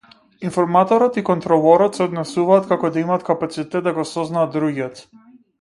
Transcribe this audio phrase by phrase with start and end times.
[0.47, 5.07] Информаторот и контролорот се однесуваат како да имаат капацитет да го сознаат другиот.